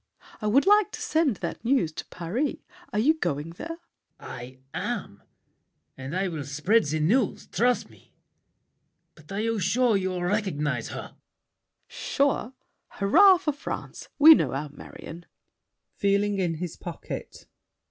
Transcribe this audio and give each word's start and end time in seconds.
I 0.41 0.47
would 0.47 0.65
like 0.65 0.89
to 0.93 0.99
send 0.99 1.35
That 1.37 1.63
news 1.63 1.91
to 1.91 2.07
Paris. 2.07 2.55
Are 2.91 2.97
you 2.97 3.19
going 3.19 3.51
there? 3.51 3.77
LAFFEMAS. 4.19 4.19
I 4.19 4.57
am, 4.73 5.21
and 5.95 6.15
I 6.17 6.27
will 6.27 6.43
spread 6.43 6.85
the 6.85 6.99
news, 6.99 7.45
trust 7.45 7.91
me! 7.91 8.11
But 9.13 9.31
are 9.31 9.39
you 9.39 9.59
sure 9.59 9.95
you 9.95 10.19
recognize 10.19 10.87
her? 10.87 11.09
SAVERNY. 11.11 11.85
Sure? 11.87 12.53
Hurrah 12.87 13.37
for 13.37 13.51
France! 13.53 14.09
We 14.17 14.33
know 14.33 14.53
our 14.53 14.69
Marion. 14.69 15.27
[Feeling 15.97 16.39
in 16.39 16.55
his 16.55 16.77
pocket. 16.77 17.45